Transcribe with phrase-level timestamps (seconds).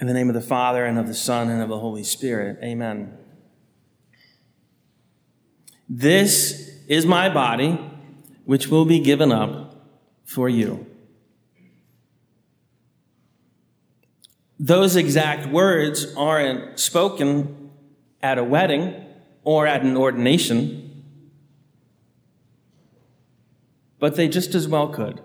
[0.00, 2.58] In the name of the Father, and of the Son, and of the Holy Spirit.
[2.62, 3.16] Amen.
[5.88, 7.80] This is my body,
[8.44, 9.74] which will be given up
[10.24, 10.86] for you.
[14.60, 17.70] Those exact words aren't spoken
[18.22, 19.04] at a wedding
[19.42, 21.04] or at an ordination,
[23.98, 25.20] but they just as well could.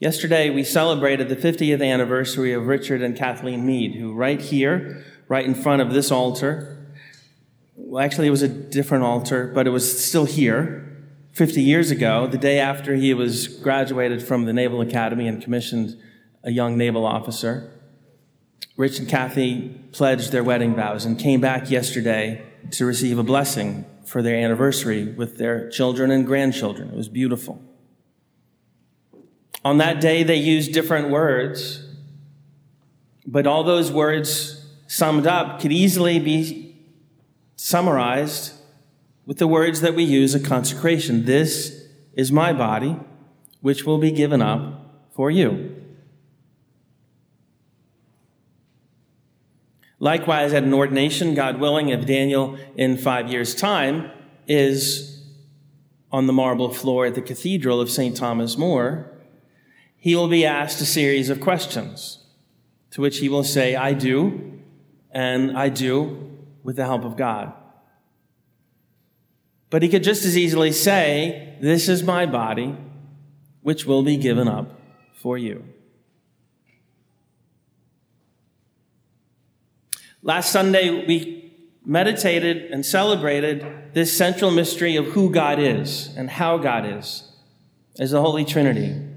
[0.00, 5.44] Yesterday, we celebrated the 50th anniversary of Richard and Kathleen Mead, who, right here, right
[5.44, 6.80] in front of this altar,
[7.76, 10.86] well, actually, it was a different altar, but it was still here,
[11.32, 16.00] 50 years ago, the day after he was graduated from the Naval Academy and commissioned
[16.42, 17.70] a young naval officer.
[18.76, 23.84] Rich and Kathy pledged their wedding vows and came back yesterday to receive a blessing
[24.06, 26.88] for their anniversary with their children and grandchildren.
[26.88, 27.62] It was beautiful.
[29.64, 31.84] On that day, they used different words,
[33.26, 36.76] but all those words summed up could easily be
[37.56, 38.54] summarized
[39.26, 41.26] with the words that we use at consecration.
[41.26, 41.84] This
[42.14, 42.98] is my body,
[43.60, 45.76] which will be given up for you.
[49.98, 54.10] Likewise, at an ordination, God willing, if Daniel in five years' time
[54.48, 55.22] is
[56.10, 58.16] on the marble floor at the Cathedral of St.
[58.16, 59.12] Thomas More,
[60.00, 62.24] he will be asked a series of questions
[62.90, 64.58] to which he will say, I do,
[65.10, 67.52] and I do with the help of God.
[69.68, 72.74] But he could just as easily say, This is my body,
[73.60, 74.80] which will be given up
[75.14, 75.64] for you.
[80.22, 81.52] Last Sunday, we
[81.84, 87.30] meditated and celebrated this central mystery of who God is and how God is
[87.98, 89.09] as the Holy Trinity.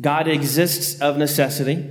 [0.00, 1.88] God exists of necessity,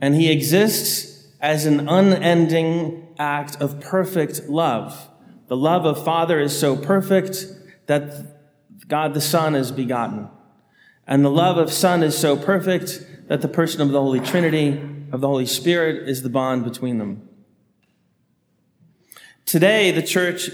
[0.00, 5.08] and he exists as an unending act of perfect love.
[5.48, 7.46] The love of Father is so perfect
[7.86, 8.36] that
[8.86, 10.28] God the Son is begotten.
[11.06, 14.80] And the love of Son is so perfect that the person of the Holy Trinity,
[15.10, 17.28] of the Holy Spirit, is the bond between them.
[19.46, 20.50] Today, the church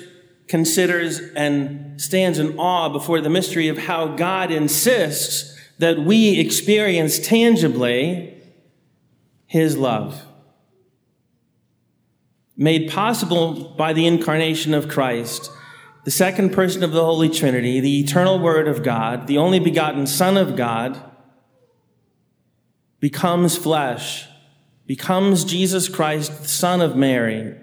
[0.46, 7.18] considers and stands in awe before the mystery of how God insists that we experience
[7.18, 8.34] tangibly
[9.46, 10.24] His love.
[12.56, 15.50] Made possible by the incarnation of Christ,
[16.04, 20.06] the second person of the Holy Trinity, the eternal Word of God, the only begotten
[20.06, 21.00] Son of God,
[23.00, 24.26] becomes flesh,
[24.86, 27.56] becomes Jesus Christ, the Son of Mary.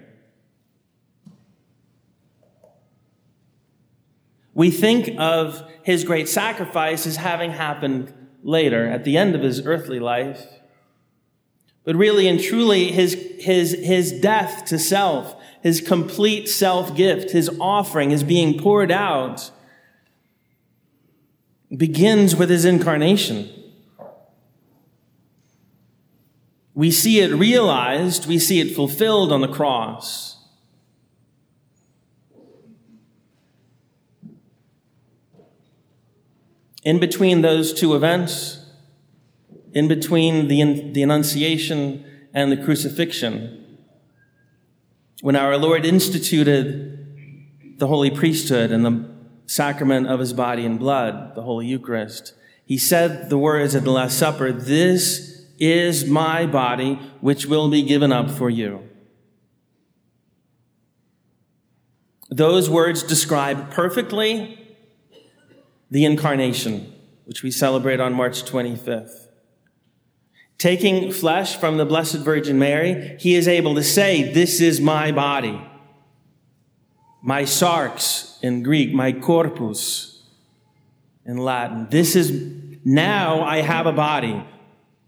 [4.54, 9.64] We think of his great sacrifice as having happened later, at the end of his
[9.64, 10.46] earthly life.
[11.84, 17.50] But really and truly, his, his, his death to self, his complete self gift, his
[17.60, 19.50] offering, his being poured out,
[21.74, 23.48] begins with his incarnation.
[26.74, 30.31] We see it realized, we see it fulfilled on the cross.
[36.82, 38.64] In between those two events,
[39.72, 42.04] in between the, the Annunciation
[42.34, 43.78] and the crucifixion,
[45.20, 49.08] when our Lord instituted the holy priesthood and the
[49.46, 52.34] sacrament of his body and blood, the Holy Eucharist,
[52.64, 57.82] he said the words at the Last Supper, This is my body, which will be
[57.82, 58.88] given up for you.
[62.30, 64.61] Those words describe perfectly
[65.92, 66.90] the incarnation,
[67.26, 69.26] which we celebrate on March 25th.
[70.56, 75.12] Taking flesh from the Blessed Virgin Mary, he is able to say, This is my
[75.12, 75.60] body.
[77.22, 80.22] My sarx in Greek, my corpus
[81.26, 81.88] in Latin.
[81.90, 82.32] This is,
[82.86, 84.42] now I have a body.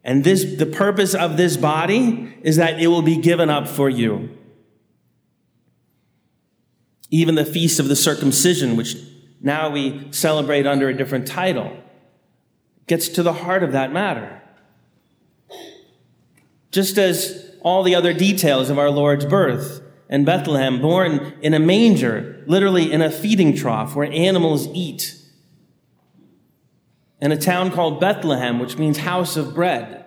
[0.05, 3.89] And this, the purpose of this body is that it will be given up for
[3.89, 4.37] you.
[7.11, 8.97] Even the feast of the circumcision, which
[9.41, 11.77] now we celebrate under a different title.
[12.87, 14.43] Gets to the heart of that matter.
[16.71, 21.59] Just as all the other details of our Lord's birth in Bethlehem, born in a
[21.59, 25.17] manger, literally in a feeding trough where animals eat,
[27.21, 30.05] in a town called Bethlehem, which means house of bread.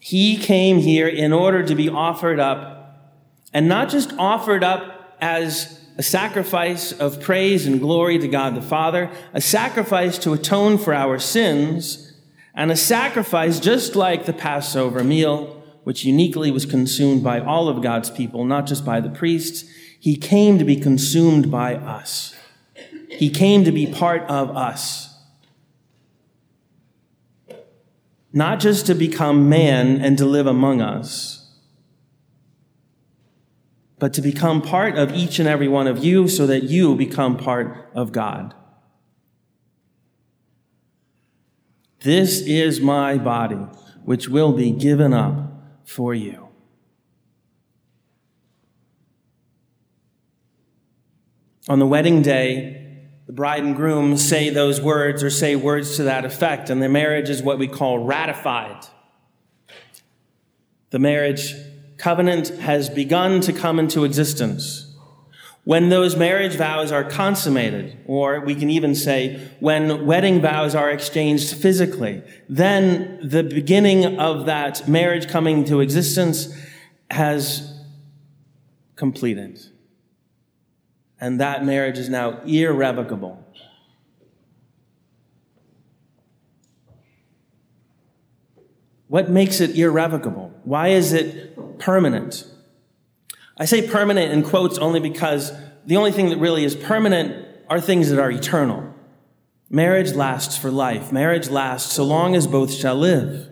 [0.00, 3.14] He came here in order to be offered up,
[3.52, 8.62] and not just offered up as a sacrifice of praise and glory to God the
[8.62, 12.12] Father, a sacrifice to atone for our sins,
[12.54, 17.82] and a sacrifice just like the Passover meal, which uniquely was consumed by all of
[17.82, 19.68] God's people, not just by the priests.
[19.98, 22.36] He came to be consumed by us.
[23.08, 25.18] He came to be part of us.
[28.32, 31.37] Not just to become man and to live among us,
[33.98, 37.36] but to become part of each and every one of you so that you become
[37.36, 38.54] part of God.
[42.00, 43.66] This is my body,
[44.04, 45.52] which will be given up
[45.84, 46.48] for you.
[51.68, 56.04] On the wedding day, the bride and groom say those words or say words to
[56.04, 58.86] that effect, and the marriage is what we call ratified.
[60.90, 61.54] The marriage
[61.98, 64.96] covenant has begun to come into existence.
[65.64, 70.90] When those marriage vows are consummated, or we can even say when wedding vows are
[70.90, 76.56] exchanged physically, then the beginning of that marriage coming to existence
[77.10, 77.78] has
[78.96, 79.60] completed
[81.20, 83.44] and that marriage is now irrevocable.
[89.08, 90.52] What makes it irrevocable?
[90.64, 92.44] Why is it permanent?
[93.56, 95.52] I say permanent in quotes only because
[95.84, 98.94] the only thing that really is permanent are things that are eternal.
[99.70, 101.12] Marriage lasts for life.
[101.12, 103.50] Marriage lasts so long as both shall live.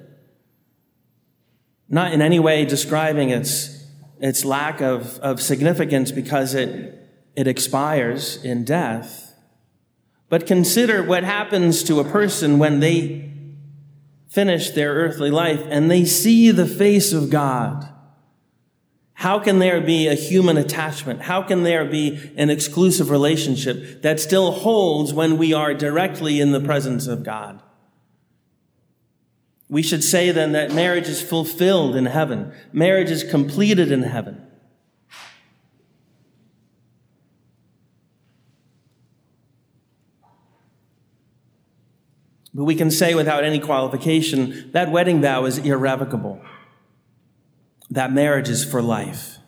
[1.89, 3.85] Not in any way describing its,
[4.19, 6.97] its lack of, of significance because it
[7.37, 9.35] it expires in death.
[10.29, 13.31] But consider what happens to a person when they
[14.27, 17.89] finish their earthly life and they see the face of God.
[19.27, 21.23] How can there be a human attachment?
[21.23, 26.53] How can there be an exclusive relationship that still holds when we are directly in
[26.53, 27.61] the presence of God?
[29.69, 32.53] We should say then that marriage is fulfilled in heaven.
[32.73, 34.47] Marriage is completed in heaven.
[42.55, 46.41] But we can say without any qualification that wedding vow is irrevocable.
[47.91, 49.39] That marriage is for life.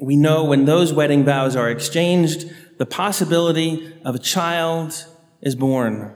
[0.00, 5.06] We know when those wedding vows are exchanged, the possibility of a child
[5.40, 6.14] is born.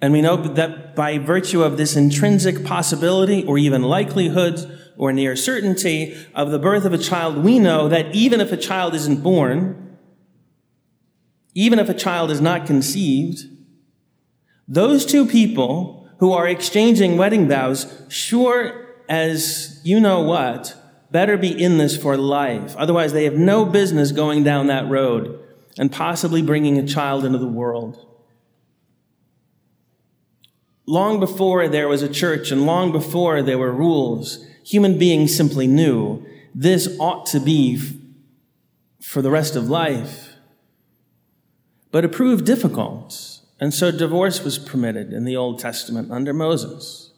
[0.00, 5.36] And we know that by virtue of this intrinsic possibility or even likelihood or near
[5.36, 9.22] certainty of the birth of a child, we know that even if a child isn't
[9.22, 9.96] born,
[11.54, 13.44] even if a child is not conceived,
[14.68, 20.74] those two people who are exchanging wedding vows, sure as you know what,
[21.10, 22.74] better be in this for life.
[22.76, 25.38] Otherwise, they have no business going down that road
[25.78, 28.02] and possibly bringing a child into the world.
[30.86, 35.66] Long before there was a church and long before there were rules, human beings simply
[35.66, 36.24] knew
[36.54, 37.80] this ought to be
[39.00, 40.36] for the rest of life.
[41.90, 47.12] But it proved difficult, and so divorce was permitted in the Old Testament under Moses.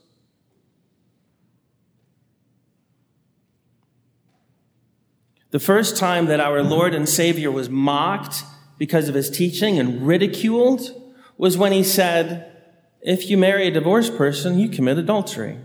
[5.51, 8.45] The first time that our Lord and Savior was mocked
[8.77, 10.95] because of his teaching and ridiculed
[11.39, 12.53] was when he said,
[13.01, 15.59] If you marry a divorced person, you commit adultery.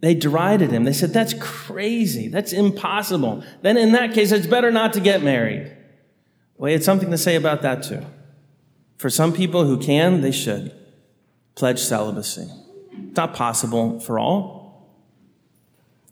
[0.00, 0.84] They derided him.
[0.84, 2.28] They said, That's crazy.
[2.28, 3.42] That's impossible.
[3.62, 5.77] Then, in that case, it's better not to get married.
[6.58, 8.04] Well, he had something to say about that, too.
[8.96, 10.72] For some people who can, they should
[11.54, 12.48] pledge celibacy.
[12.92, 14.92] It's not possible for all.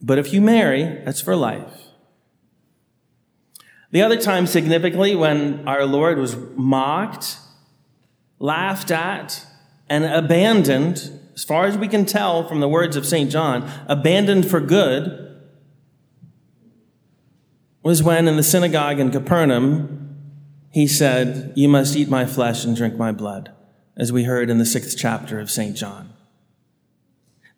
[0.00, 1.83] But if you marry, that's for life.
[3.91, 7.38] The other time, significantly, when our Lord was mocked,
[8.38, 9.47] laughed at,
[9.88, 13.31] and abandoned as far as we can tell from the words of St.
[13.31, 15.23] John, abandoned for good,
[17.83, 19.96] was when in the synagogue in Capernaum,
[20.76, 23.50] he said, You must eat my flesh and drink my blood,
[23.97, 25.75] as we heard in the sixth chapter of St.
[25.75, 26.12] John.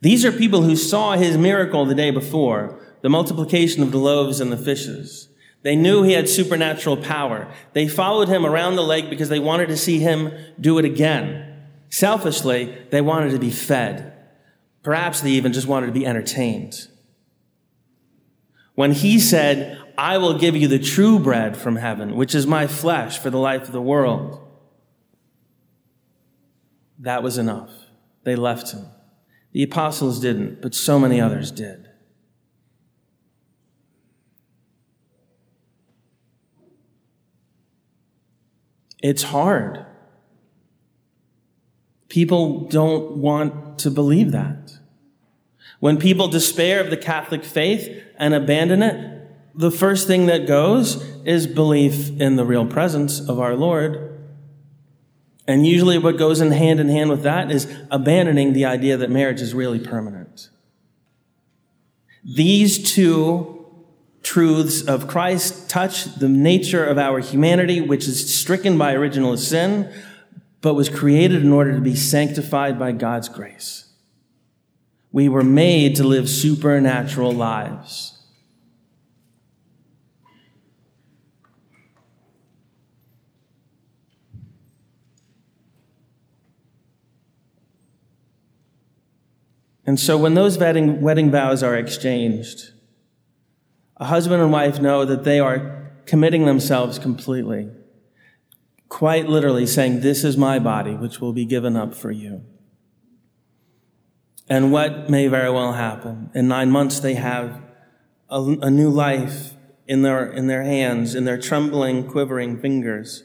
[0.00, 4.38] These are people who saw his miracle the day before, the multiplication of the loaves
[4.38, 5.30] and the fishes.
[5.62, 7.52] They knew he had supernatural power.
[7.72, 11.64] They followed him around the lake because they wanted to see him do it again.
[11.90, 14.12] Selfishly, they wanted to be fed.
[14.84, 16.87] Perhaps they even just wanted to be entertained.
[18.76, 22.69] When he said, I will give you the true bread from heaven, which is my
[22.69, 24.40] flesh for the life of the world,
[27.00, 27.73] that was enough.
[28.23, 28.87] They left him.
[29.50, 31.88] The apostles didn't, but so many others did.
[39.02, 39.85] It's hard.
[42.09, 44.78] People don't want to believe that.
[45.81, 49.17] When people despair of the Catholic faith and abandon it,
[49.58, 54.16] the first thing that goes is belief in the real presence of our Lord.
[55.48, 59.10] And usually what goes in hand in hand with that is abandoning the idea that
[59.10, 60.48] marriage is really permanent.
[62.22, 63.66] These two
[64.22, 69.92] truths of Christ touch the nature of our humanity, which is stricken by original sin,
[70.60, 73.92] but was created in order to be sanctified by God's grace.
[75.10, 78.17] We were made to live supernatural lives.
[89.88, 92.73] And so when those wedding, wedding vows are exchanged,
[93.97, 97.71] a husband and wife know that they are committing themselves completely,
[98.90, 102.45] quite literally saying, This is my body, which will be given up for you.
[104.47, 106.33] And what may very well happen?
[106.35, 107.59] In nine months, they have
[108.28, 109.54] a, a new life
[109.87, 113.23] in their, in their hands, in their trembling, quivering fingers.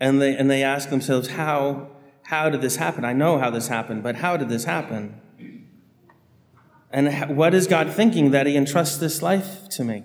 [0.00, 1.90] And they, and they ask themselves, how,
[2.22, 3.04] how did this happen?
[3.04, 5.20] I know how this happened, but how did this happen?
[6.90, 10.04] And what is God thinking that He entrusts this life to me?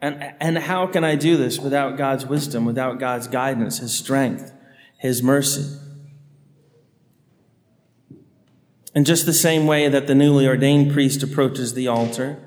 [0.00, 4.52] And, and how can I do this without God's wisdom, without God's guidance, His strength,
[4.98, 5.78] His mercy?
[8.94, 12.42] In just the same way that the newly ordained priest approaches the altar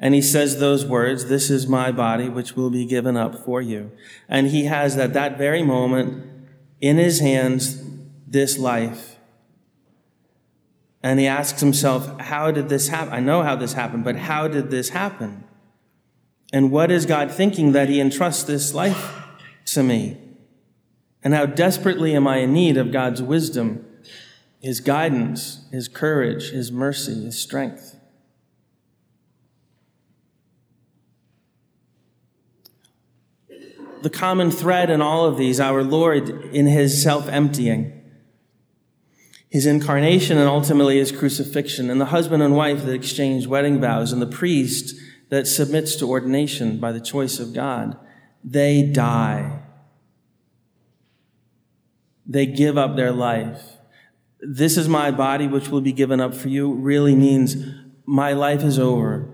[0.00, 3.60] and he says those words, This is my body, which will be given up for
[3.60, 3.90] you.
[4.28, 6.24] And he has at that very moment
[6.80, 7.82] in his hands
[8.26, 9.07] this life
[11.02, 13.12] and he asks himself, How did this happen?
[13.12, 15.44] I know how this happened, but how did this happen?
[16.52, 19.16] And what is God thinking that he entrusts this life
[19.66, 20.16] to me?
[21.22, 23.84] And how desperately am I in need of God's wisdom,
[24.60, 27.96] his guidance, his courage, his mercy, his strength?
[34.00, 37.97] The common thread in all of these, our Lord in his self emptying
[39.50, 44.12] his incarnation and ultimately his crucifixion, and the husband and wife that exchange wedding vows,
[44.12, 44.94] and the priest
[45.30, 47.96] that submits to ordination by the choice of God,
[48.44, 49.60] they die.
[52.26, 53.62] They give up their life.
[54.40, 57.56] This is my body, which will be given up for you, really means
[58.04, 59.30] my life is over.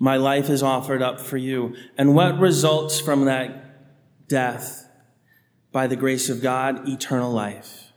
[0.00, 1.74] My life is offered up for you.
[1.96, 4.88] And what results from that death?
[5.70, 7.87] By the grace of God, eternal life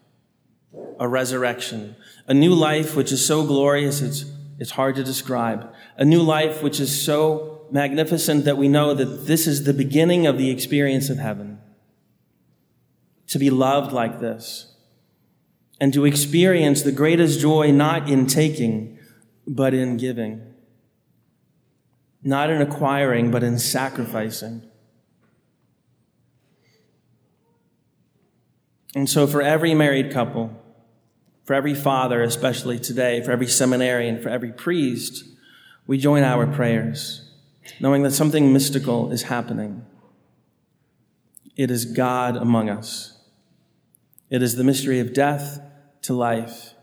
[0.99, 1.95] a resurrection,
[2.27, 4.25] a new life which is so glorious it's,
[4.59, 9.25] it's hard to describe, a new life which is so magnificent that we know that
[9.25, 11.59] this is the beginning of the experience of heaven.
[13.27, 14.71] To be loved like this
[15.79, 18.99] and to experience the greatest joy not in taking,
[19.47, 20.53] but in giving.
[22.21, 24.69] Not in acquiring, but in sacrificing.
[28.95, 30.51] And so, for every married couple,
[31.43, 35.23] for every father, especially today, for every seminarian, for every priest,
[35.87, 37.29] we join our prayers,
[37.79, 39.85] knowing that something mystical is happening.
[41.55, 43.17] It is God among us.
[44.29, 45.61] It is the mystery of death
[46.03, 46.73] to life,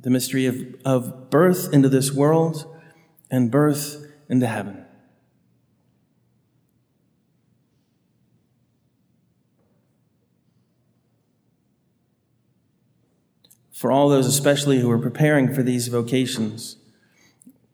[0.00, 2.66] the mystery of, of birth into this world
[3.30, 4.83] and birth into heaven.
[13.84, 16.76] For all those, especially who are preparing for these vocations,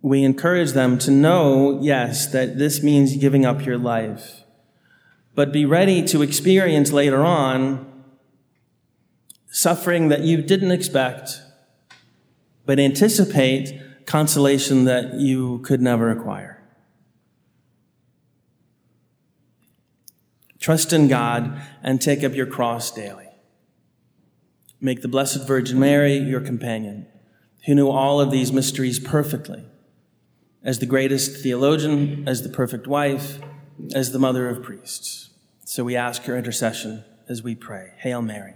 [0.02, 4.42] we encourage them to know, yes, that this means giving up your life,
[5.36, 7.86] but be ready to experience later on
[9.46, 11.42] suffering that you didn't expect,
[12.66, 16.60] but anticipate consolation that you could never acquire.
[20.58, 23.29] Trust in God and take up your cross daily.
[24.82, 27.06] Make the Blessed Virgin Mary your companion,
[27.66, 29.66] who knew all of these mysteries perfectly,
[30.64, 33.40] as the greatest theologian, as the perfect wife,
[33.94, 35.30] as the mother of priests.
[35.66, 37.92] So we ask her intercession as we pray.
[37.98, 38.54] Hail Mary,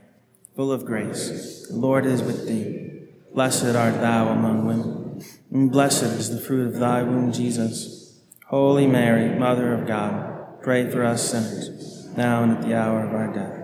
[0.56, 3.02] full of grace, the Lord is with thee.
[3.34, 8.18] Blessed art thou among women, and blessed is the fruit of thy womb, Jesus.
[8.46, 13.12] Holy Mary, Mother of God, pray for us sinners, now and at the hour of
[13.12, 13.63] our death.